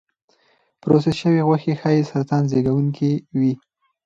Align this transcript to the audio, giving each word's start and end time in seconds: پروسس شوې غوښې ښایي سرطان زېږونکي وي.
پروسس 0.81 1.15
شوې 1.21 1.41
غوښې 1.47 1.73
ښایي 1.81 2.01
سرطان 2.11 2.43
زېږونکي 2.51 3.11
وي. 3.39 3.53